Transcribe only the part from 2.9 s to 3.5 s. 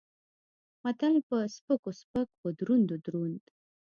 دروند.